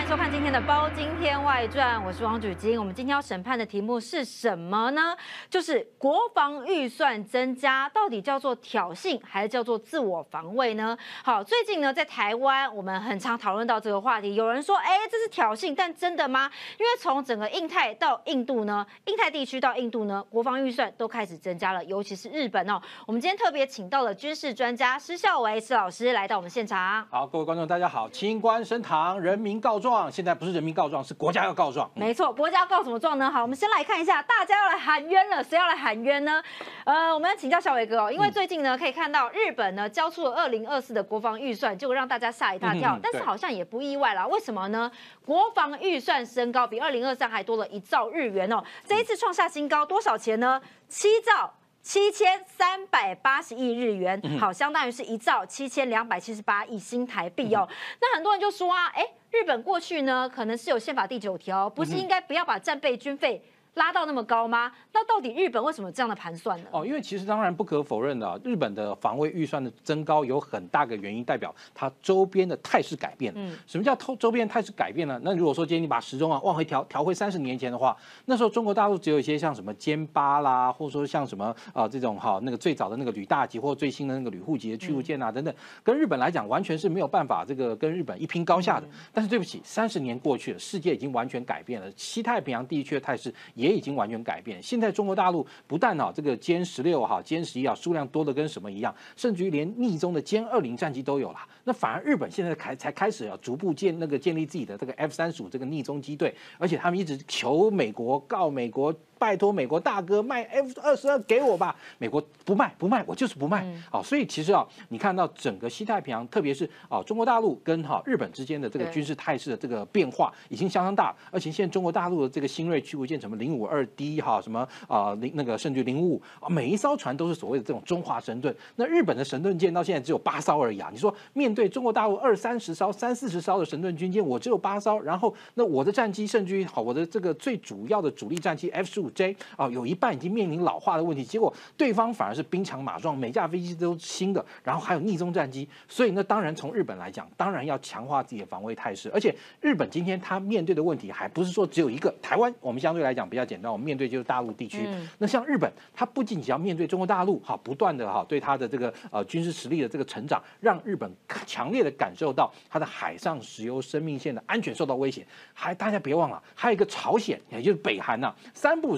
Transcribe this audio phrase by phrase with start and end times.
[0.00, 2.78] 欢迎收看今天的《包今天外传》，我是王举金。
[2.78, 5.14] 我们今天要审判的题目是什么呢？
[5.50, 10.96] 就是国防预算增加，到底叫做挑衅还是叫做自我防卫呢？
[11.22, 16.50] 好，最近呢，在台湾我们很常讨论到这个话题，有人说，哎，这是挑衅，但真的吗？
[16.78, 22.80] 因为从整个印太到印度呢，印太地区到印度呢，国防预算都开始增加了，尤其是日本哦。
[23.06, 27.06] 我们今天特别请到了军事专家施孝维施老师来到我们现场。
[27.10, 29.89] 好，各位观众大家好，清官升堂，人民告状。
[30.10, 31.90] 现在不是人民告状，是国家要告状。
[31.94, 33.30] 没错，国家要告什么状呢？
[33.30, 36.42] 好，我们先来看一下，大家要来喊冤了，谁要来喊冤呢？
[36.84, 42.98] 呃，我们要请教小伟哥哦，因为最近呢，可以看到日本呢交出了二零二四的国防预算，就让大家吓一大跳。
[43.02, 44.90] 但是好像也不意外啦，为什么呢？
[45.24, 50.60] 国防预算升高，比二零二三还多了一兆日元哦，这一次创下新高，多少钱呢？
[50.88, 51.54] 七兆。
[51.82, 57.68] 七千三百八十亿日元，好，相当于是一兆七千两百七十八亿新台币哦。
[58.00, 63.42] 那很多人就说啊，哎，日本过去呢，可能是有宪法第九条，不是应该不要把战备军费。
[63.74, 64.72] 拉到那么高吗？
[64.92, 66.66] 那到底日本为什么这样的盘算呢？
[66.72, 73.32] 哦，因为其实当然不可否认的，日本的防卫预算的增高有很大个原因，代表它周边的态势改变。
[73.36, 75.18] 嗯，什么叫周周边态势改变呢？
[75.22, 85.54] 那如果说今天你把时钟啊往回调，调回三十年前的话，那时候中国大陆只有一些像什么歼八啦，或者说像什么啊这种哈那个最早的那个旅大级或最新的那个旅户级的驱逐舰啊等等，
[85.84, 88.86] 跟日本来讲完全是没有办法这个跟日本一拼高下的。
[89.12, 94.40] 但是对不起，三十年过去了，世界已经完全改变了，西太平洋地区的态势也已经完全改。
[94.40, 94.62] 变。
[94.62, 101.38] 现在中国大陆不但啊这个歼十六哈歼十一啊数量多的跟什么一样，甚至于连逆中的歼二零战机都有了。
[101.64, 108.94] 那反而日本现在开才开始要逐步建那个建立自己的这个 F 三十五这个逆中机队，而且他们一直求美国告美国。
[109.20, 113.66] 拜托美国大哥卖 F 二十二给我吧，美国不卖不卖，我就是不卖。
[113.90, 130.88] 好，所以其实啊，你看到整个西太平洋，特别是啊中国大陆跟哈日本之间的这个军事态势的这个变化已经相当大，而且现在中国大陆的这个新锐驱逐舰什么零五二 D 哈什么啊零那个甚至零五五啊每一艘船都是所谓的这种中华神盾，那日本的神盾舰到现在只有八艘而已啊。
[130.90, 149.10] 你说面对中国大陆二三十艘、三四十艘的神盾军舰，我只有八艘，然后那我的战机甚至于好我的这个最主要的主力战机 F 十五 J 啊，有一半已经面临老化的问题，结果对方反而是兵强马壮，每架飞机都新的，然后还有逆中战机，所以那当然从日本来讲，当然要强化自己的防卫态势。
[149.12, 154.88] 而且日本今天他面对的问题还不是说只有一个台湾，我们相对来讲比较简单，我们面对就是大陆地区。
[155.18, 161.10] 那像日本，它不仅仅要面对中国大陆，哈，不断的哈对它的这个呃军事实力的这个成长，让日本
[161.46, 165.26] 强烈的感受到它的海上石油生命线的安全受到威胁。
[165.52, 168.96] 还大家别忘了，还有一个朝鲜，也就是北韩呐，三不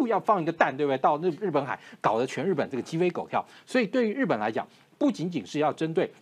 [0.00, 0.98] 五时要放一个弹，对不对？
[0.98, 3.44] 到日日本海，搞得全日本这个鸡飞狗跳。
[3.66, 4.66] 所以对于日本来讲，
[4.98, 6.12] 不仅仅是要针对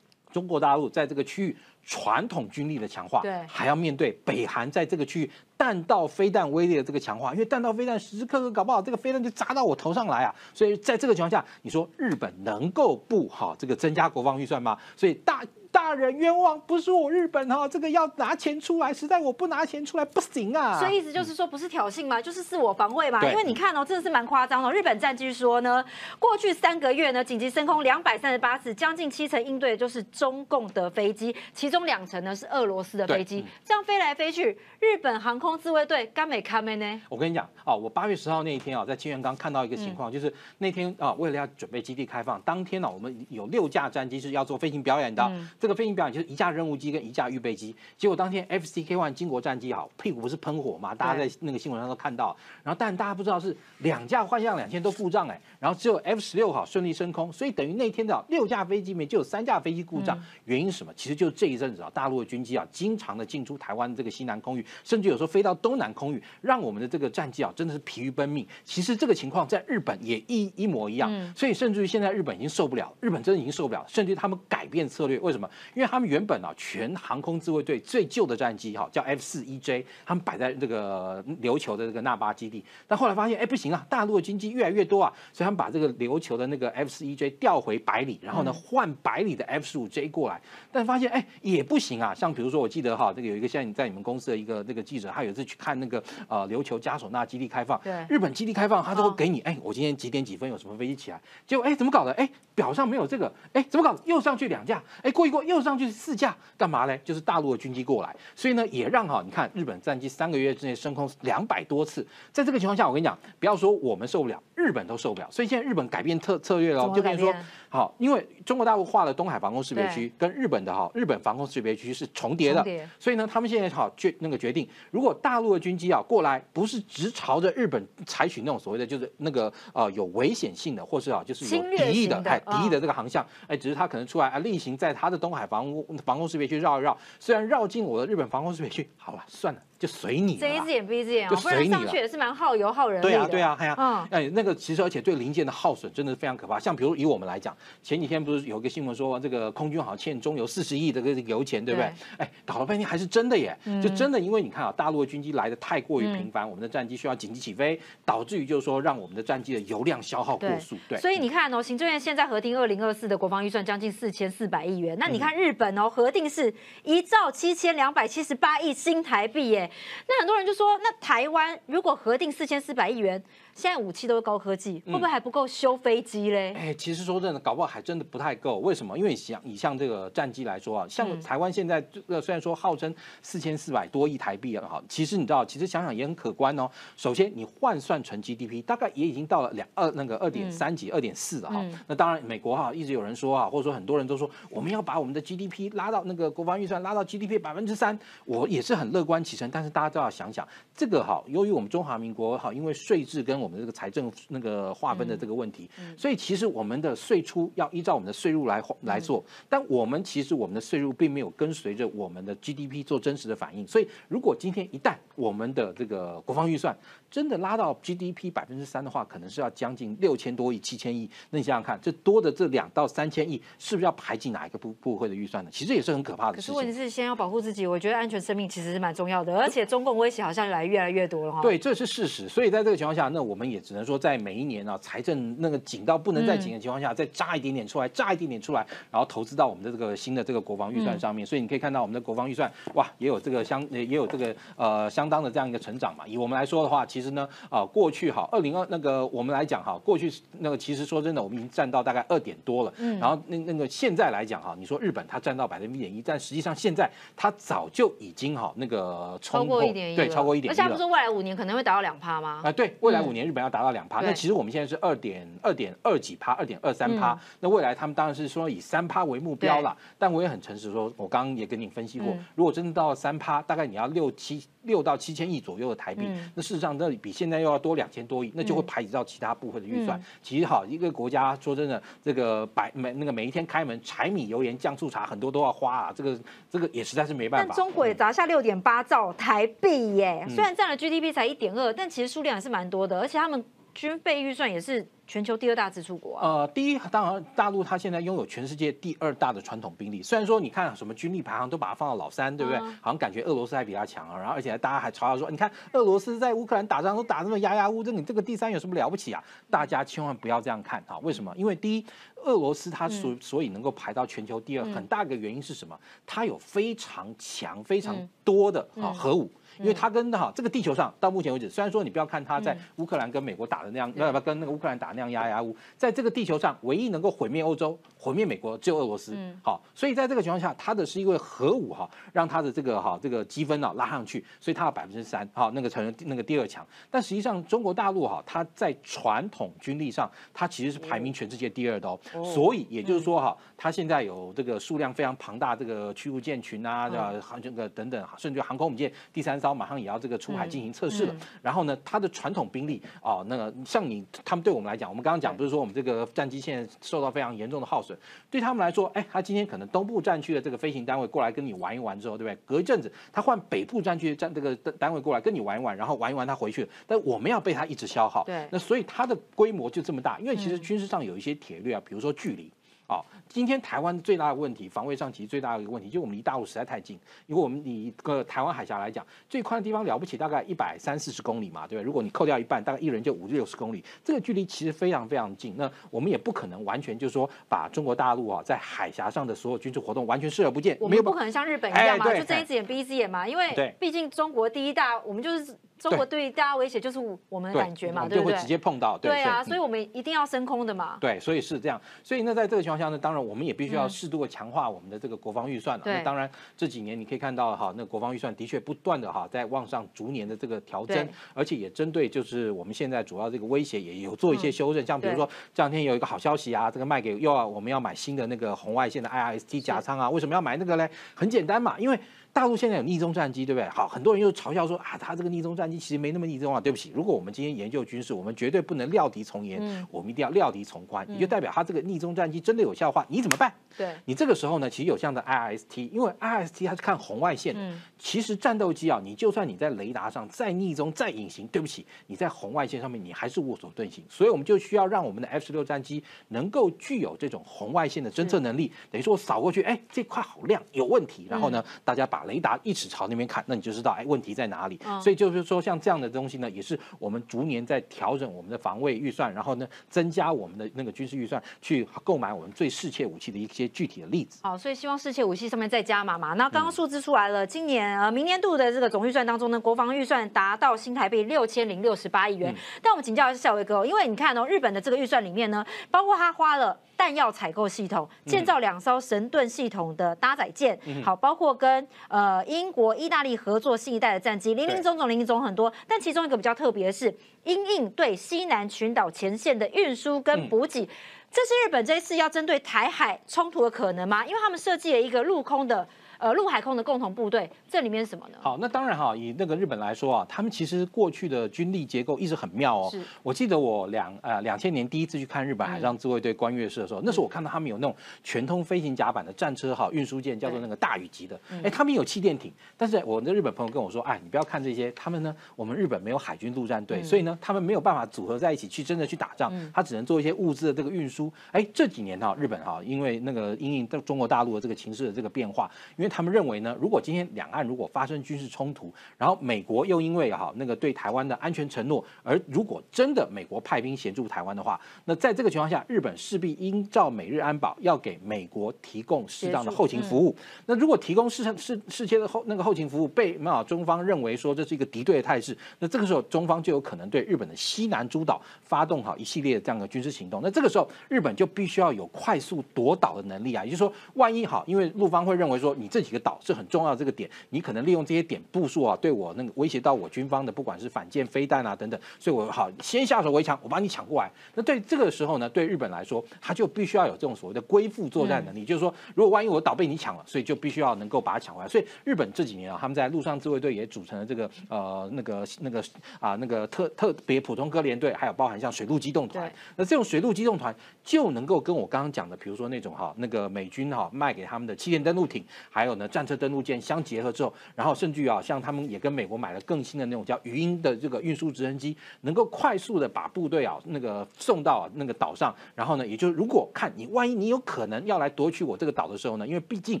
[0.30, 7.32] 中国大陆在这个区域传统军力的强化，对，还要面对北韩在这个区域弹道飞弹威力的这个强化。
[7.32, 10.34] 因为弹道飞弹时时刻刻搞不好这个飞弹就砸到我头上来啊！
[10.54, 14.78] 所以在这个情况下，你说日本能够不好这个增加国防预算吗？
[14.96, 15.42] 所以大。
[15.92, 20.78] 大人冤枉，不是我日本哈，这个要拿钱出来，实在我不拿钱出来不行啊。
[20.78, 23.22] 所以意思就是说，不是挑衅嘛，就是自我防卫嘛。
[23.30, 24.72] 因为你看哦，真的是蛮夸张哦。
[24.72, 25.84] 日本战机说呢，
[26.18, 37.02] 过去三个月呢，紧急升空两百三十八次，将近七成应对的就是中共的飞机，其中两成呢是俄罗斯的飞机，这样飞来飞去，日本航空自卫队干没看没呢？
[37.10, 46.36] 我跟你讲啊，我八月十号那一天啊，在清源岗看到一个情况，就是那天啊，为了要准备基地开放，当天呢，我们有六架战机是要做飞行表演的，这个飞行表演就是一。
[46.42, 50.92] 架任务机跟一架预备机，结果当天 F C K One 金国战机好屁股不是喷火吗？
[50.92, 52.36] 大家在那个新闻上都看到。
[52.64, 60.20] 然后但大家不知道是两架幻象两千都故障哎，然后只有 F 十六号顺利升空，所以等于那天的六架飞机里面就有三架飞机故障。
[60.46, 60.92] 原因是什么？
[60.96, 68.44] 其实就是这一阵子啊，大陆的军机啊经常的进出台湾这个西南空域，甚至有时候飞到东南空域，让我们的这个战机啊真的是疲于奔命。
[68.64, 75.12] 其实这个情况在日本也一一模一样，所以甚至于现在日本已经受不了，日本真的已经受不了，甚至他们改变策略。
[75.20, 75.48] 为什么？
[75.74, 82.64] 因为他们原本啊，全航空自卫队最旧的战机哈，叫 F 四 EJ，他们摆在这个琉球的这个那巴基地。
[82.86, 90.40] 但后来发现，哎，不行啊，大陆的军机越来越多啊，所以他们把这个琉球的那个 F 四 EJ 调回百里，然后呢换百里的 F 十五 J 过来。
[90.70, 92.14] 但发现，哎，也不行啊。
[92.14, 101.20] 像比如说，我记得哈，这个有一个现在在你们公司的一个那个记者，他有一次去看那个呃琉球加索纳基地开放，对，日本基地开放，他都会给你，哎，我今天几点几分有什么飞机起来？
[101.46, 102.12] 结果，哎，怎么搞的？
[102.12, 103.98] 哎，表上没有这个，哎，怎么搞？
[104.04, 106.36] 又上去两架，哎，过一过又上去四架。
[106.58, 106.96] 干嘛呢？
[106.98, 114.40] 就是大陆的军机过来，所以呢，也让哈，你看日本战机三个月之内升空两百多次，在这个情况下，我跟你讲，不要说我们受不了。
[114.54, 115.26] 日本都受不了。
[115.28, 117.34] 所以现在日本改变策策略了，就变成说，
[117.68, 122.64] 好，因为中国大陆划了东海防空识别区，跟日本的哈日本防空识别区是重叠的，
[123.00, 139.60] 所以呢，他们现在好决那个决定，如果大陆的军机啊过来，不是直朝着日本采取那种所谓的就是那个呃有危险性的，或是啊就是有敌意的哎敌意的这个航向，哎，只是他可能出来啊例行在他的东海防空防空识别区绕一绕，虽然绕进我的日本防空识别区，好了，算了。
[139.82, 146.56] 就随你，睁一只眼闭一只眼，就随你上去也是蛮耗油耗人对啊，对啊，哎呀，哎，那个其实而且对零件的耗损真的是非常可怕。
[146.56, 147.52] 像比如以我们来讲，
[147.82, 151.92] 前几天不是有一个新闻说，这个空军好像欠中油四十亿的这个油钱，对不对？
[152.18, 160.76] 哎，搞了半天还是真的耶，就真的因为你看啊，大陆的军机来的太过于频繁，我们的战机需要紧急起飞，导致于就是说让我们的战机的油量消耗过速。
[160.88, 169.68] 对，所以你看哦，行政院现在核定二零二四的国防预算将近四千四百亿元，那你看日本哦，核定是一兆七千两百七十八亿新台币耶，
[170.08, 170.52] 那很多人就。
[170.52, 173.22] 说那台湾如果核定四千四百亿元。
[173.54, 176.52] 现在武器都是高科技，会不会还不够修飞机嘞？
[176.56, 178.58] 哎，其实说真的，搞不好还真的不太够。
[178.58, 178.96] 为什么？
[178.98, 186.68] 因为像以像这个战机来说啊，像台湾现在这个虽然说号称四千四百多亿台币啊，哈，其实你知道，其实想想也很可观哦。
[186.96, 191.64] 首先，你换算成 GDP，大概也已经到了两二那个二点三几、二点四了哈。
[191.86, 199.50] 那当然，美国哈一直有人说啊，或者说很多人都说，我们要把我们的 GDP 拉到那个国防预算拉到 GDP 百分之三，我也是很乐观其成。
[199.50, 204.12] 但是大家都要想想，这个哈，由于我们中华民国哈，因为税制跟我们这个财政。
[204.28, 213.66] 那个划分的这个问题，所以其实我们的税出要依照我们的税入来来做，但我们其实我们的税入并没有跟随着我们的 GDP 做真实的反应。
[213.66, 216.76] 所以如果今天一旦我们的这个国防预算
[217.10, 221.08] 真的拉到 GDP 百分之三的话，可能是要将近六千多亿、七千亿。
[221.30, 225.50] 那你想想看，这多的这两到三千亿，是不是要排进哪一个部部会的预算呢？
[225.52, 226.54] 其实也是很可怕的事情。
[226.54, 231.42] 可是问题是，先要保护自己，我觉得安全生命其实是蛮重要的，而且中共威胁好像来越来越多了哈。
[231.42, 232.28] 对，这是事实。
[232.28, 241.24] 所以在这个情况下，那我们也只能说，在每一年啊，财政那个紧到不能再紧的情况下，再扎一点点出来，扎一点点出来，然后投资到我们的这个新的这个国防预算上面。
[241.24, 246.06] 所以你可以看到，我们的国防预算哇，也有这个相也有这个呃相当的这样一个成长嘛。
[246.06, 252.72] 以我们来说的话，其实呢啊，过去哈二零二那个我们来讲哈，过去那个其实说真的，我们已经占到大概二点多了。
[252.78, 252.98] 嗯。
[252.98, 260.52] 然后那那个现在来讲哈，你说日本它占到百分之一点一，但实际上现在它早就已经哈那个超过一点一，对，超过一点一。
[260.52, 262.40] 而且不是未来五年可能会达到两趴吗？
[262.44, 264.00] 啊，对，未来五年日本要达到两趴。
[264.00, 267.18] 那其实我们现在是二点二点二几趴，二点二三趴。
[267.40, 269.76] 那未来他们当然是说以三趴为目标了。
[269.98, 274.46] 但我也很诚实说，我刚刚也跟你分析过，如果真的到三趴，大概你要六七。
[274.62, 280.02] 六到七千亿左右的台币，那事实上那比现在又要多两千多亿，那就会排挤到其他部分的预算。
[280.22, 286.18] 其实好，一个国家说真的，这个百每那个每一天开门，柴米油盐酱醋茶很多都要花啊，这个
[286.50, 287.54] 这个也实在是没办法。
[287.54, 293.44] 但中国也砸下六点八兆台币耶，虽然占了 GDP 才一点二，但其实数量还是蛮多的，而且他们
[293.74, 294.86] 军费预算也是。
[295.12, 302.58] 全球第二大支出国啊，呃，第一当然大陆它现在拥有全世界第二大的传统兵力，虽然说你看什么军力排行都把它放到老三，对不对？
[302.80, 309.22] 好像感觉俄罗斯还比它强啊，然后而且大家还嘲笑说，你看俄罗斯在乌克兰打仗都打那么压压乌，这你这个第三有什么了不起啊？
[309.50, 310.96] 大家千万不要这样看啊！
[311.00, 311.30] 为什么？
[311.36, 311.86] 因为第一，
[312.24, 315.78] 俄罗斯它所所以能够排到全球第二，很大一个原因是什么？
[316.06, 319.30] 它有非常强、非常多的啊核武。
[319.58, 329.14] 因为它跟哈这个地球上到目前为止，虽然说你不要看它在乌克兰跟美国打的那样，那不跟那个乌克兰打那样压压乌，在这个地球上唯一能够毁灭欧洲、毁灭美国只有俄罗斯。
[329.44, 336.66] 好，所以在这个情况下，它的是因为核武哈，让它的这个哈这个积分呢拉上去，所以它有百分之三，好那个成为那个第二强。
[336.90, 342.00] 但实际上中国大陆哈，它在传统军力上，它其实是排名全世界第二的哦。
[342.24, 346.88] 所以也就是说哈，它现在有这个数量非常庞大这个驱逐舰群啊，
[347.20, 349.32] 航这个等等，甚至航空母舰第三。
[349.42, 357.98] 艘马上也要这个出海进行测试了，然后呢，它的传统兵力啊，那个像你他们对我们来讲，我们刚刚讲不是说我们这个战机现在受到非常严重的耗损，
[358.30, 362.38] 对他们来说，哎，他今天可能东部战区的这个飞行单位过来跟你玩一玩之后，对不对？
[362.46, 372.52] 隔一阵子他换北部战区的战这个单位过来跟你玩一玩，然后玩一玩他回去，但我们要被他一直消耗，对，那所以它的规模就这么大，因为其实军事上有一些铁律啊，比如说距离。
[372.88, 376.98] 哦，今天台湾最大的问题，防卫上其实最大的一个问题，就是我们离大陆实在太近。
[377.26, 381.86] 因为我们以一个台湾海峡来讲，最宽的地方了不起，大概一百三四十公里嘛，对不对？
[381.86, 385.54] 如果你扣掉一半，大概一人就五六十公里，这个距离其实非常非常近。
[385.56, 390.76] 那我们也不可能完全就是说把中国大陆啊在海峡上的所有军事活动完全视而不见。
[390.78, 395.56] 我们不可能像日本一样嘛，就睁一只眼闭一只眼嘛，因为毕竟中国第一大，我们就是。
[395.82, 396.98] 中国对大家威胁就是
[397.28, 398.38] 我们的感觉嘛，对不对？
[398.38, 400.96] 直接碰到，对啊，所以我们一定要升空的嘛。
[401.00, 401.80] 对，所以是这样。
[402.04, 405.82] 所以那，在这个情况下呢，当然我们也必须要适度的强化我们的这个国防预算了。
[405.84, 420.88] 那当然这几年你可以看到哈，那国防预算的确不断的哈在往上逐年的这个调整，而且也针对就是我们现在主要这个威胁也有做一些修正，像比如说这两天有一个好消息啊，这个卖给又要我们要买新的那个红外线的 IRST 甲仓啊，为什么要买那个嘞？
[421.14, 421.98] 很简单嘛，因为。
[422.34, 423.68] 大陆现在有逆中战机，对不对？
[423.68, 426.60] 好，很多人又嘲笑说啊，他这个逆中战机其实没那么逆中啊。
[426.60, 431.04] 对不起，如果我们今天研究军事，我们绝对不能料敌从严，我们一定要料敌从宽。
[431.10, 433.52] 也就代表他这个逆中战机真的有效的话，你怎么办？
[433.76, 444.02] 对，你这个时候呢，其实有像的 IRST，因为 IRST 它是看红外线的，其实战斗机啊，你就算你在雷达上再逆中再隐形，对不起，你在红外线上面你还是无所遁形。
[444.08, 451.26] 所以我们就需要让我们的 F 十六战机能够具有这种红外线的侦测能力，等于说扫过去，哎，这块好亮，有问题。
[451.28, 453.02] 然后呢，大家把雷达一直朝。
[453.02, 454.78] 朝那边看，那你就知道哎问题在哪里。
[455.02, 464.40] 所以就是说，像这样的东西呢，也是我们逐年在调整我们的防卫预算，然后呢增加我们的那个军事预算，去购买我们最适切武器的一些具体的例子。
[464.42, 466.34] 好，所以希望适切武器上面再加码嘛。
[466.34, 472.54] 那刚刚数字出来了，今年呃明年度的这个总预算当中呢，国防预算达到新台币六千零六十八亿元。
[472.82, 476.78] 但我们请教一下小威哥，因为你看哦，日本的这个预算里面呢，包括他花了。
[476.94, 485.72] 弹药采购系统，建造两艘神盾系统的搭载舰，好，包括跟呃英国、意大利合作新一代的战机，零零总总，零零总很多。
[485.86, 490.86] 但其中一个比较特别的是，因应对西南群岛前线的运输跟补给，
[491.30, 494.24] 这是日本这一次要针对台海冲突的可能吗？
[494.26, 495.88] 因为他们设计了一个陆空的。
[496.22, 498.38] 呃，陆海空的共同部队，这里面是什么呢？
[498.40, 502.88] 好，那当然哈，以那个日本来说啊，他们其实过去的军力结构一直很妙哦。
[502.92, 503.02] 是。
[503.24, 511.36] 我记得我两呃两千年第一次去看日本海上自卫队观月式的时候，那时候我看到他们有那种全通飞行甲板的战车哈运输舰，叫做那个大宇级的。
[511.64, 521.32] 哎，他们有气垫艇，但是我的日本朋友跟我说，哎，你不要看这些，他们呢，我们日本没有海军陆战队，所以呢，他们没有办法组合在一起去真的去打仗，他只能做一些物资的这个运输。
[521.50, 540.36] 哎，这几年哈，日本哈，因为那个因应中国大陆的这个情势的这个变化，因为他们认为呢，如如果今天两岸如果发生军事冲突，然后美国又因为哈那个对台湾的安全承诺，而如果真的美国派兵协助台湾的话，那在这个情况下，日本势必应照美日安保要给美国提供适当的后勤服务。
[540.66, 550.42] 那如果提供适适适切的后那个后勤服务被啊中方认为说这是一个敌对的态势，那这个时候中方就有可能对日本的西南诸岛发动好一系列的这样的军事行动。
[550.44, 556.82] 那这个时候日本就必须要有快速夺岛的能力啊，也就是说，万一好，因为陆方会认为说你这几个岛是很重。
[556.82, 564.28] 重要这个点，你可能利用这些点部署啊，对我那个威胁到我军方的，不管是反舰飞弹啊等等，所以我好先下手为强，我把你抢过来。
[564.56, 571.68] 那对这个时候呢，对日本来说，他就必须要有这种所谓的归附作战能力，就是说，如果万一我岛被你抢了，所以就必须要能够把它抢回来。
[571.68, 575.80] 所以日本这几年啊，他们在陆上自卫队也组成了这个呃那个那个
[576.18, 579.48] 啊那个特特别普通科联队，还有包含像水陆机动团。
[579.76, 586.72] 那这种水陆机动团就能够跟我刚刚讲的，比如说那种哈那个美军哈卖给他们的气垫登陆艇，还有呢战车登陆舰。
[586.82, 595.54] 相结合之后，然后甚至于啊，像他们也跟美国买了更新的那种叫鱼鹰的这个运输直升机，能够快速的把部队啊那个送到那个岛上。
[595.76, 600.00] 然后呢，也就是如果看你万一你有可能要来夺取我这个岛的时候呢，因为毕竟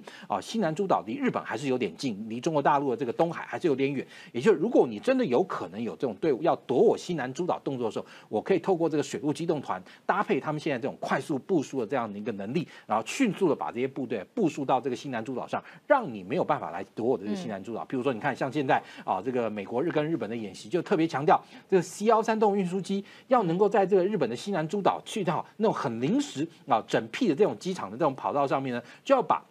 [0.26, 4.04] 啊西南诸岛离日本还是有点近，离中国大陆的这个东海还是有点远。
[4.32, 16.84] 也就是如果你真的有可能有这种队伍要夺我西南诸岛动作的时候，我可以透过这个水陆机动团搭配他们现在这种快速部署的这样的一个能力，然后迅速的把这些部队部署到这个西南诸岛上，让你没有办法来。
[16.94, 29.42] 夺我的这个西南诸岛，比如说你看，像现在啊，这个美国日跟日本的演习就特别强调，这个 C 幺三动运输机要能够在这个日本的西南诸岛去到那种很临时啊整辟的这种机场的这种跑道上面呢，就要把。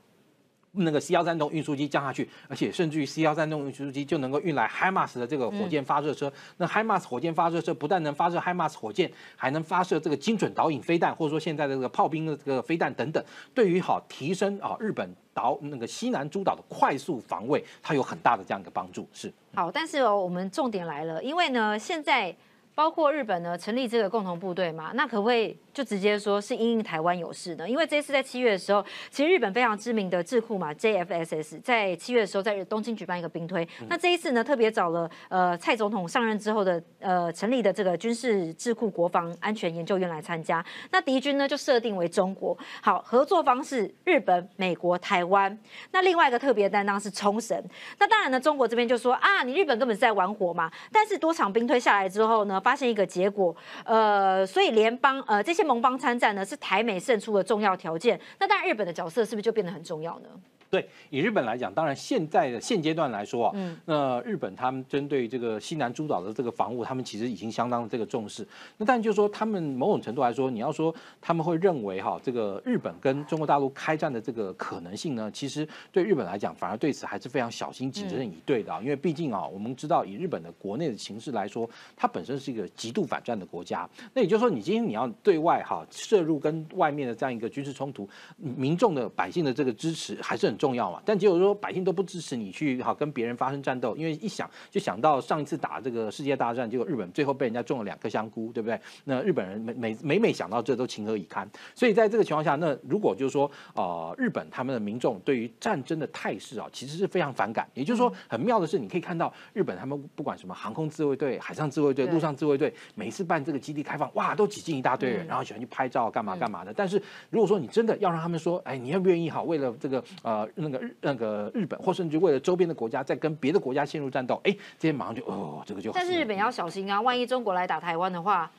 [0.73, 6.31] 那个 C 幺三栋运输机降下去，而且甚至于 C 幺三栋运输机就能够运来 HIMARS 的这个火箭发射车。
[6.57, 13.21] 那 HIMARS 火箭发射车不但能发射 HIMARS 火箭，还能发射这个精准导引飞弹，或者说现在的这个炮兵的这个飞弹等等。
[13.53, 19.05] 对于好提升啊日本岛那个西南诸岛的快速防卫，它有很大的这样一个帮助。
[19.11, 22.33] 是好，但是哦，我们重点来了，因为呢，现在
[22.73, 25.57] 包括日本呢成立这个共同部队嘛，那可不可以？
[25.73, 45.57] 就直接说是因应台湾有事呢，因为这次在七月的时候，其实日本非常知名的智库嘛，JFSS 在七月的时候在东京举办一个兵推，那这一次呢特别找了呃蔡总统上任之后的呃成立的这个军事智库国防安全研究院来参加，那敌军呢就设定为中国，好合作方式日本、美国、台湾，
[45.91, 47.57] 那另外一个特别担当是冲绳，
[47.97, 55.60] 那当然呢中国这边就说啊你日本根本是在玩火嘛，但是多场兵推下来之后呢，发现一个结果，呃所以联邦呃这些。
[55.65, 58.19] 盟邦参战呢，是台美胜出的重要条件。
[58.39, 60.29] 那但，日本的角色是不是就变得很重要呢？
[60.71, 68.47] 对，以日本来讲，当然现在的现阶段来说啊，嗯，那日本他们针对这个西南诸岛的这个防务，他们其实已经相当的这个重视。
[68.77, 78.79] 那但就是说，他们某种程度来说，你要说他们会认为哈，这个日本跟中国大陆开战的这个可能性呢，其实对日本来讲，反而对此还是非常小心谨慎以对的啊。
[78.81, 83.85] 因为毕竟啊，我们知道以日本的国内的形势来说，它本身是一个极度反战的国家。
[84.13, 90.60] 那也就是说，你今天你要对外哈涉入跟外面的这样一个军事冲突，民众的百姓的这个支持还是很。
[90.61, 91.01] 重要嘛？
[91.03, 98.79] 但结果说百姓都不支持你去好跟别人发生战斗，因为一想就想到上一次打这个世界大战，结果日本最后被人家种了两颗香菇，对不对？
[99.05, 101.49] 那日本人每每每每想到这都情何以堪。
[101.73, 107.67] 所以在这个情况下，那如果就是说呃日本他们的民众对于战争的态势啊，其实是非常反感。
[107.73, 116.71] 也就是说，很妙的是，你可以看到日本他们不管什么航空自卫队、海上自卫队、陆上自卫队，每一次办这个基地开放，哇，都挤进一大堆人，然后喜欢去拍照干嘛干嘛的。
[116.71, 117.01] 但是
[117.31, 120.47] 如果说你真的要让他们说，哎，你愿不愿意好为了这个呃。
[120.55, 125.91] 那个日那个日本，或甚至为了周边的国家，在跟别的国家陷入战斗，哎，这些马上就哦，这个就。
[125.91, 128.51] 但是日本要小心啊，万一中国来打台湾的话。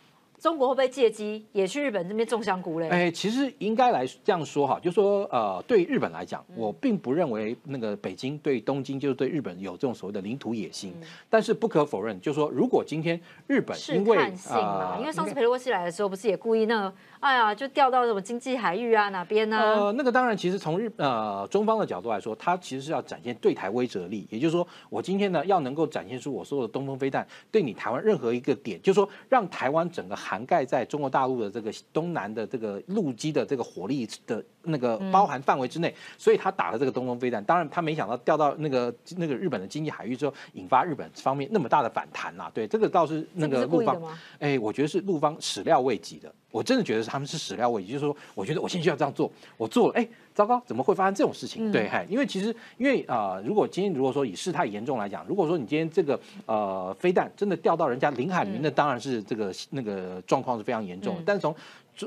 [0.43, 2.89] 中国会不会借机也去日本这边种香菇嘞？
[2.89, 10.93] 哎，其实应该来这样说哈，就说呃，对日本来讲，我并不认为那个北京对东京就是对日本有这种所谓的领土野心。
[11.31, 14.19] 但是不可否认，就说如果今天日本因为
[14.51, 19.57] 啊，因为上次佩洛西来的时候，不是也故意那个，哎呀，就调到什么经济海域啊哪边呢？
[19.57, 37.45] 呃，那个当然，其实从日呃中方的角度来说，他其实是要展现对台威慑力，也就是说，我今天呢要能够展现出我所有的东风飞弹对你台湾任何一个点，就是说让台湾整个涵盖在中国大陆的这个东南的这个陆基的这个火力的那个包含范围之内，所以他打了这个东风飞弹。
[37.45, 42.51] 当然，他没想到掉到那个那个日本的经济海域之后，引发日本方面那么大的反弹呐。
[42.55, 44.01] 对，这个倒是那个陆方，
[44.39, 46.35] 哎，我觉得是陆方始料未及的。
[46.51, 51.71] 我真的觉得他们是始料未及，就是说，我觉得我现在就要这样做，我做了，哎，糟糕，怎么会发生这种事情？
[51.71, 61.23] 对，嗨，因为其实，因为啊，如果今天如果说以事态严重来讲，如果说你今天这个呃飞弹真的掉到人家领海里面，那当然是这个那个状况是非常严重的。
[61.27, 61.55] 但是从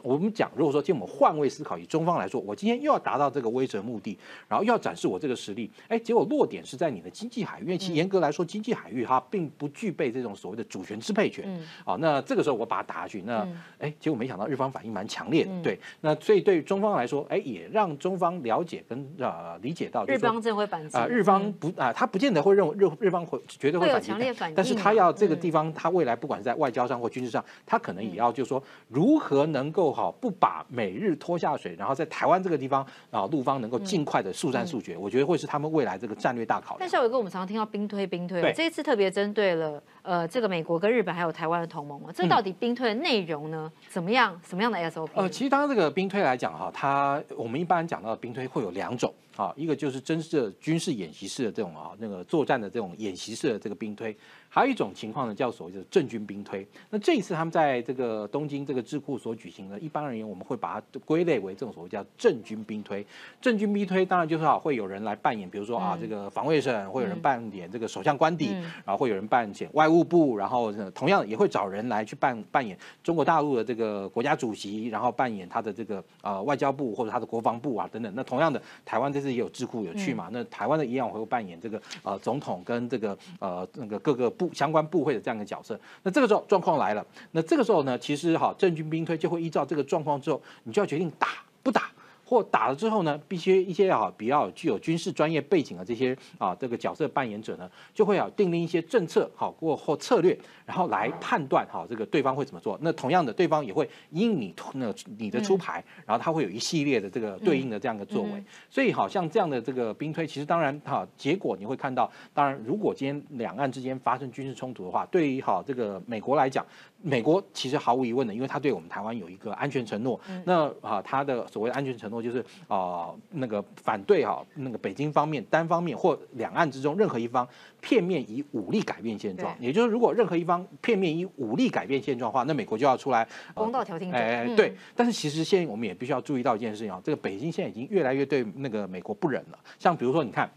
[0.04, 11.46] 我们讲，如果说今天我们换位思考，以中方来说，我今天又要达到这个威慑目的，然后又要展示我这个实力，哎，结果落点是在你的经济海域，因为其严格来说，经济海域它并不具备这种所谓的主权支配权。
[11.84, 13.48] 啊，那这个时候我把它打下去，那
[13.80, 24.12] 哎，结果没想到日方反应蛮强烈的，对，那所以对于中方来说，哎，也让中方了解跟呃理解到，日方真会反击啊，日方不啊，他不见得会认为日日方会绝对会反击，
[24.56, 29.86] 但是他要这个地方，他未来不管是在外交上或军事上，他可能也要就是说如何能够。
[29.86, 36.78] 够好，不把美日拖下水，然后在台湾这个地方啊，陆方能够尽快的速战速决，我觉得会是他们未来这个战略大考量。
[36.80, 43.70] 但小伟哥，我们常常听到兵推兵推，这一次特别针对了呃这个美国跟日本还有台湾的同盟啊，这到底兵推的内容呢？
[43.90, 44.40] 怎么样？
[44.48, 45.10] 什么样的 SOP？
[45.14, 54.16] 呃，其实当这个兵推来讲哈，它我们一般讲到的兵推会有两种啊，一个就是真式军事演习式的这种啊，那个作战的这种演习式的这个兵推。
[54.48, 56.66] 还有一种情况呢，叫所谓的政军兵推。
[56.90, 63.06] 那这一次他们在这个东京这个智库所举行的，一般而言我们会把它归类为这种所谓叫政军兵推。
[63.42, 68.52] 政军兵推当然就是啊，会有人来扮演，比如说啊，这个防卫省会有人扮演这个首相官邸，
[68.86, 78.10] 然后会有人扮演外务部，然后同样也会找人来去扮扮演中国大陆的这个国家主席，然后扮演他的这个呃外交部或者他的国防部啊等等。
[78.16, 80.30] 那同样的，台湾这次也有智库有去嘛？
[80.32, 84.50] 那台湾的一样会扮演这个呃总统跟这个呃那个各个部。
[84.54, 91.28] 相关部会的这样一个角色，那这个时候状况来了，那这个时候呢，其实哈政军兵推就会依照这个状况之后，你就要决定打
[91.62, 91.92] 不打。
[92.26, 102.78] 或打了之后呢，必须一些啊比较具有军事专业背景的这些啊这个角色扮演者呢，就会啊订立一些政策好过或策略，然后来判断好这个对方会怎么做。
[102.82, 108.44] 那同样的，对方也会因你那你的出牌，然后他会有一系列的这个对应的这样的作为。
[108.70, 116.66] 所以好像这样的这个兵推，其实当然哈结果你会看到，当然如果今天两岸之间发生军事冲突的话，对于好这个美国来讲。
[117.02, 120.20] 美国其实毫无疑问的，因为他对我们台湾有一个安全承诺。
[120.44, 127.48] 那啊，他的所谓安全承诺就是啊，那个反对哈，那个北京方面单方面或两岸之中任何一方
[127.82, 129.56] 片面以武力改变现状。
[129.60, 134.12] 也就是如果任何一方片面以武力改变现状的话，那美国就要出来公道调停。
[134.12, 134.76] 哎，对。
[134.96, 139.60] 但是其实现在我们也必须要注意到一件事情啊，这个北京现在已经越来越对那个美国不忍了。
[139.80, 140.50] 像比如说，你看。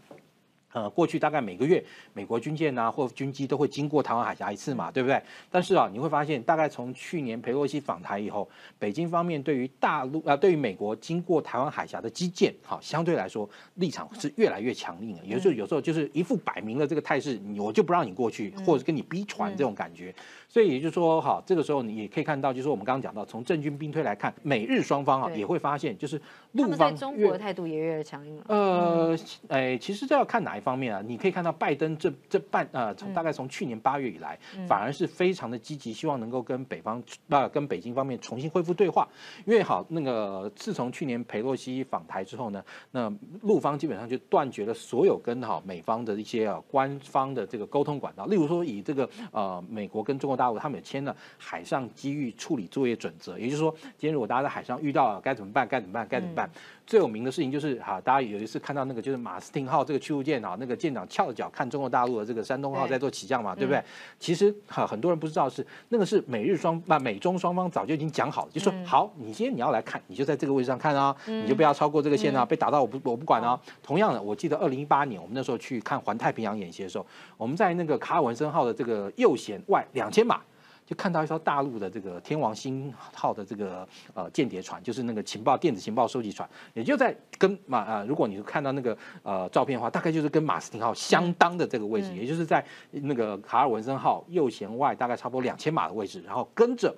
[0.71, 5.21] 呃，过去大概每个月美国军舰啊或军机都会经过台湾海峡一次嘛，对不对？
[5.49, 15.25] 但是啊，你会发现，大概从去年佩洛西访台以后，北京方面对于大陆啊，对于美国经过台湾海峡的基建，好，相对来说立场是越来越强硬了。
[15.25, 20.13] 有时候有时候就是一副摆明了这个态势，我就不让你过去，或者跟你逼船这种感觉。
[20.47, 26.19] 所以也就是说，哈，这个时候你也可以看到，就是我们刚刚讲到，从政军兵推来看，美日双方啊也会发现，就是
[26.53, 28.43] 陆方中国的态度也越来越强硬了。
[28.47, 31.01] 呃，哎，其实这要看哪一方面啊？
[31.03, 39.07] 你可以看到拜登这这半呃，从大概从去年八月以来，反而是非常的积极，希望能够跟北方啊跟北京方面重新恢复对话。
[39.45, 48.25] 因为好，那个自从去年佩洛西访台之后呢，那陆方基本上就断绝了所有跟好美方的一些啊官方的这个沟通管道。
[48.25, 55.67] 例如说，以这个呃美国跟中国大陆他们也签了海上机遇处理作业准则，也就是说，今天如果大家在海上遇到了该怎么办？
[55.67, 56.07] 该怎么办？
[56.09, 56.49] 该怎么办？
[56.85, 63.83] 最有名的事情就是哈，大家有一次看到那个就是马斯汀号这个驱逐舰啊，那个舰长翘着脚看中国大陆的这个山东号在做起降嘛，对不对？
[64.19, 73.59] 其实哈很多人不知道是那个是美日双那美中双方早就已经讲好了，就说好，你今天你要来看，你就在这个位置上看啊，你就不要超过这个线啊，被打到我不我不管啊。
[73.83, 77.05] 同样的，我记得二零一八年我们那时候去看环太平洋演习的时候，
[77.37, 80.41] 我们在那个卡尔文森号的这个右舷外两千码。
[80.89, 96.91] 就看到一艘大陆的这个天王星号的这个呃间谍船，就是那个情报电子情报收集船，也就在跟马呃，如果你看到那个呃照片的话，大概就是跟马斯廷号相当的这个位置，也就是在那个卡尔文森号右舷外大概差不多两千码的位置，然后跟着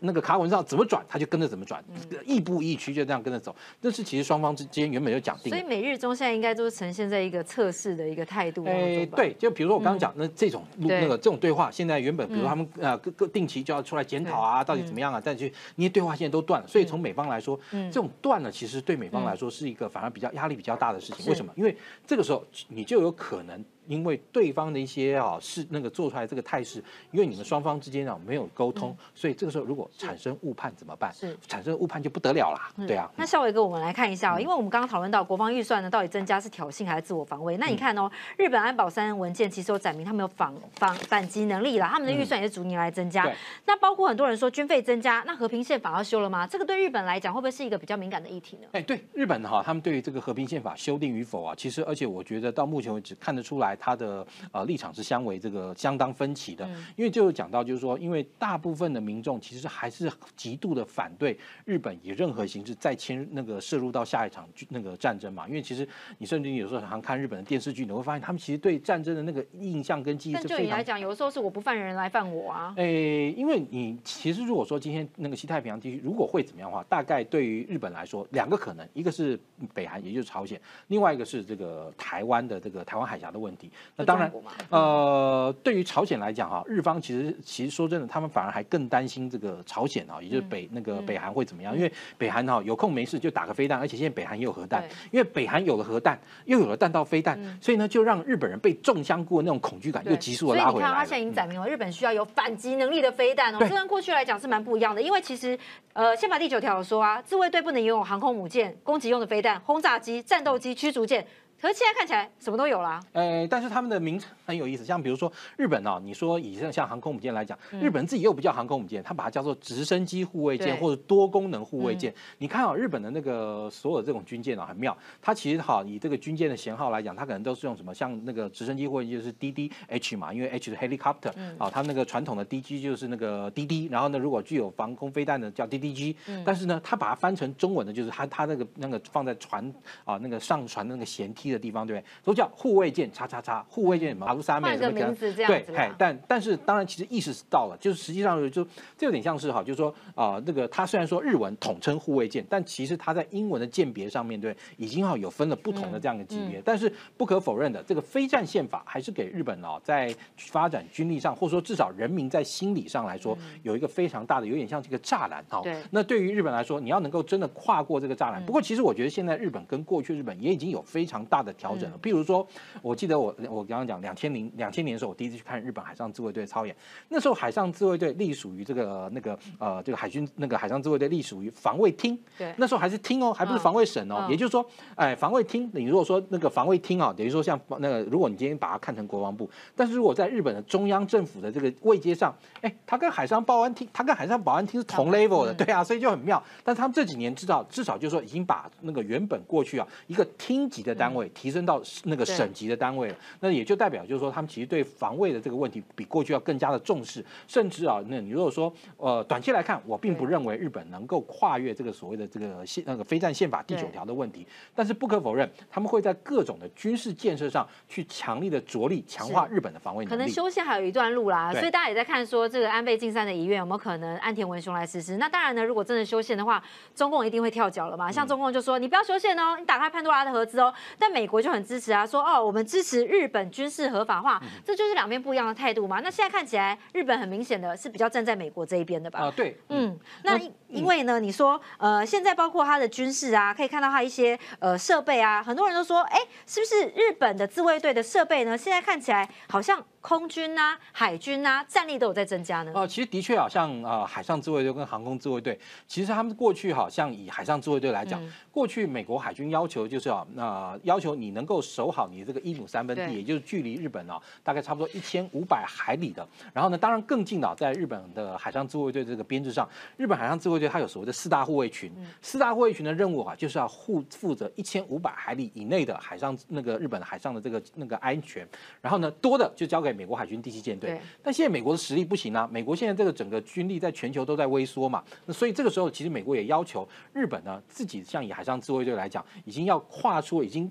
[0.00, 1.82] 那个卡尔文森号怎么转，他就跟着怎么转，
[2.26, 3.56] 亦步亦趋就这样跟着走。
[3.80, 8.66] 这是其实双方之间原本就讲定，所以美日中现在应该都是呈现在一个测试的一个态度。
[8.66, 13.29] 哎，对，就比如说我刚刚讲那这种那个这种对话，现在原本比如他们呃各各。
[13.32, 15.20] 定期就要出来检讨啊，到底怎么样啊？
[15.20, 21.26] 再去因为对话线都断了，所以从美方来说，这种断了，其实对美方来说是一个反而比较压力比较大的事情。
[21.26, 21.52] 为什么？
[21.56, 23.64] 因为这个时候你就有可能。
[23.90, 31.12] 因为对方的一些啊是那个做出来这个态势，因为你们双方之间啊没有沟通，所以这个时候如果产生误判怎么办？
[31.12, 32.70] 是产生误判就不得了啦。
[32.86, 33.10] 对啊。
[33.16, 37.56] 那孝伟哥，我们来看一下哦，因为我们刚刚讨论到国防预算呢到底增加是挑衅还是自我防卫？
[37.56, 43.28] 那你看哦，日本安保三文件其实有载明他们有反反反击能力了，他们的预算也是逐年来增加。
[43.66, 46.46] 那包括很多人说军费增加，那和平宪法要修了吗？
[46.46, 48.68] 这个对日本来讲会不会是一个比较敏感的议题呢？
[48.72, 54.60] 哎，对日本哈，他们对于这个和平宪法修订与否啊，其实而且我觉得到目前为止看得出来他的呃。
[54.70, 56.64] 立场是相为这个相当分歧的，
[56.94, 65.48] 因为就讲到就是说，因为大部分的民众其实还是极度的反对日本以任何形式再迁那个涉入到下一场那个战争嘛。
[65.48, 65.88] 因为其实
[66.18, 70.58] 你甚至有时候常看日本的电视剧，你会发现他们其实对战争的那个印象跟记忆是非常。
[70.58, 72.72] 就你来讲，有的时候是我不犯人来犯我啊。
[72.76, 79.36] 诶，因为你其实如果说今天那个西太平洋地区如果会怎么样的话，大概对于日本来说两个可能，一个是
[79.74, 83.69] 北韩，也就是朝鲜，另外一个是这个台湾的这个台湾海峡的问题。
[83.96, 84.30] 那当然。
[84.70, 91.76] 呃，对于朝鲜来讲哈，日方其实其实说真的，他们反而还更担心这个朝鲜啊，也就是北那个北韩会怎么样？
[91.76, 100.80] 因为北韩哈有空没事就打个飞弹，而且现在北韩也有核弹，因为北韩有了核弹，又有了弹道飞弹，所以呢就让日本人被重香菇的那种恐惧感又急速的拉回来。
[100.80, 105.02] 所以你看，他现在已经载明了日本需要有反击能力的飞弹哦，这跟过去来讲是蛮不一样的。
[105.02, 105.58] 因为其实
[105.92, 111.26] 呃，宪法第九条有说啊，自卫队不能拥有航空母舰、攻击用的飞弹、轰炸机、战斗机、驱逐舰。
[111.60, 112.98] 可是现在看起来什么都有啦。
[113.12, 122.14] 呃，但是他们的名称很有意思，像比如说日本啊，你说以像像航空母舰来讲，日本自己又不叫航空母舰，它把它叫做直升机护卫舰或者多功能护卫舰。
[122.38, 127.94] 你看啊，日本的那个所有这种军舰啊，很妙，它其实哈以这个军舰的型号来讲，它可能都是用什么？
[127.94, 139.62] 像那个直升机护卫舰就是 DDH 嘛，因为 H 是 helicopter 啊，它那个传统的 DG 就是那个 DD，然后呢，如果具有防空飞弹的叫 DDG，但是呢，它把它翻成中文的，就是它它那个那个放在船
[140.06, 141.49] 啊那个上船的那个舷梯。
[141.52, 142.06] 的地方对不对？
[142.24, 145.64] 都叫护卫舰，叉叉叉，护卫舰马路三美什么名字这样对，
[145.98, 148.64] 但但是当然，其实意识是到了，就是实际上就
[148.96, 156.62] 这有点像是哈，就是说啊，那个它虽然说日文统称护卫舰，但其实它在英文的鉴别上面对，已经哈有分了不同的这样的级别。
[156.64, 165.60] 但是不可否认的，这个非战宪法还是给日本哦，在发展军力上，或者说至少人民在心理上来说，有一个非常大的，有点像这个栅栏哈。
[165.62, 165.76] 对。
[165.90, 168.44] 那对于日本来说，你要能够真的跨过这个栅栏。
[168.46, 171.39] 不过其实我觉得现在日本跟过去日本也已经有非常大。
[171.42, 172.46] 的调整了，譬如说，
[172.82, 176.74] 我记得我我刚刚讲两千零两千年的时候，我第一次去看日本海上自卫队操演，
[177.08, 196.42] 那时候海上自卫队隶属于这个那个呃这个海军那个海上自卫队隶属于防卫厅，对，那时候还是厅哦，还不是防卫省哦，也就是说，哎，防卫厅，你如果说那个防卫厅啊，等于说像那个，如果你今天把它看成国防部，但是如果在日本的中央政府的这个位阶上，哎，它跟海上保安厅，它跟海上保安厅是同 level 的，对啊，所以就很妙。
[196.64, 201.29] 但他们这几年知道，至少就是说已经把那个原本过去啊一个厅级的单位。
[201.30, 203.16] 提升到那个省级的单位了。
[203.40, 220.10] 那也就代表就是说，他们其实对防卫的这个问题比过去要更加的重视，甚至啊，那你如果说呃短期来看，我并不认为日本能够跨越这个所谓的这个宪那个非战宪法第九条的问题，但是不可否认，他们会在各种的军事建设上去强力的着力强化日本的防卫能力。
[220.10, 225.16] 可能修宪还有一段路啦，所以大家也在看说这个安倍晋三的遗愿有没有可能安田文雄来实施？
[225.16, 226.62] 那当然呢，如果真的修宪的话，
[226.94, 228.10] 中共一定会跳脚了嘛。
[228.10, 230.72] 像中共就说你不要修宪哦，你打开潘多拉的盒子哦。
[230.98, 236.00] 但美国就很支持啊，说哦我们支持日本军事合法化，这就是两边不一样的态度嘛。
[236.00, 239.20] 那现在看起来日本很明显的是比较站在美国这一边的吧？
[239.20, 240.38] 啊对，嗯，那
[240.70, 248.56] 因为呢，你说呃现在包括它的军事啊，可以看到它一些呃设备啊，很多人都说哎是不是日本的自卫队的设备呢？
[248.56, 249.82] 现在看起来好像。
[250.02, 252.72] 空军呐、海军呐，战力都有在增加呢。
[252.74, 258.18] 呃，其实的确好，像呃海上自卫队跟航空自卫队，其实他们过去好像以海上自卫队来讲，
[258.50, 266.26] 过去美国海军要求就是啊，那要求你能够守好你这个一亩三分地，也就是距离日本啊大概差不多一千五百海里的。
[266.54, 271.92] 然后呢，当然更近的，在日本的海上自卫队这个编制上，日本海上自卫队它有所谓的四大护卫群，
[272.22, 278.48] 四大护卫群的任务啊，就是要护负责一千五百海里以内的海上那个日本海上的这个那个安全。
[278.80, 279.90] 然后呢，多的就交给。
[280.00, 282.48] 美国海军第七舰队，但现在美国的实力不行啊！
[282.50, 290.70] 美国现在这个整个军力在全球都在萎缩嘛，那所以这个时候其实美国也要求日本呢，自己像以海上自卫队来讲，已经要跨出，已经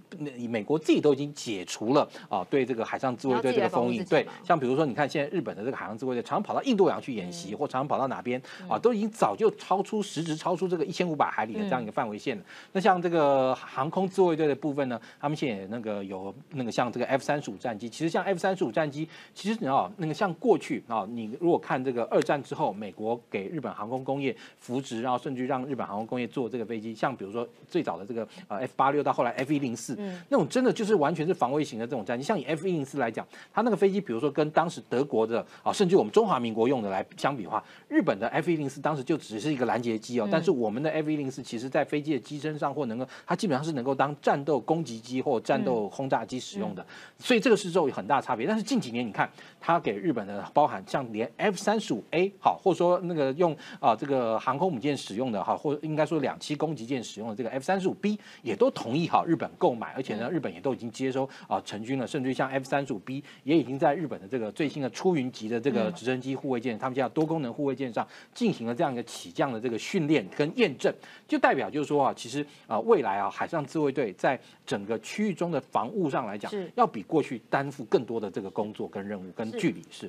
[0.49, 4.03] 美国自己都已经解除了啊，对这个海上自卫队这个封印。
[4.05, 12.43] 对，像比如说你看现在日本的这个海上自卫队，常常跑到印度洋去演习，或常常跑到哪边啊，都已经早就超出实质超出这个一千五百海里的这样一个范围线了。
[12.73, 19.07] 那像这个航空自卫队的部分呢，他们现在那个有那个像这个 F 三十五战机，其实像 F 三十五战机。
[19.33, 29.95] 其实你知道，那个像过去啊，你如果看这个二战之后，美国给日本航空工业扶植，然后甚至让日本航空工业做这个飞机，像比如说最早的这个呃 F 八六到后来 F 一零四，
[30.29, 32.23] 那种真的就是完全是防卫型的这种战机。
[32.23, 46.85] 像以 F 一零四来讲，它那个飞机，比如说跟当时德国的啊，甚至我们中华民国用的来相比的话，日本的 F 一零四当时就只是一个拦截机哦，但是我们的 F 一零四其实在飞机的机身上或能够，它基本上是能够当战斗攻击机或战斗轰炸机使用的，
[47.19, 48.47] 所以这个是有很大差别。
[48.47, 49.29] 但是近几年你看。
[49.61, 70.91] 它给日本的包含像连 F 三十五 A 好，或者说那个用啊这个航空母舰使用的哈，或应该说两栖攻击舰使用的这个 F 三十五 B 也都同意哈日本购买，而且呢日本也都已经接收啊成军了，甚至于像 F 三十五 B 也已经在日本的这个最新的出云级的这个直升机护卫舰，他们叫多功能护卫舰上进行了这样一个起降的这个训练跟验证，
[71.27, 79.49] 就代表就是说啊，其实啊未来啊海上自卫队在整个区域中的防务上来讲，要比过去担负更多的这个工作跟任务跟。
[79.59, 80.07] 距离是。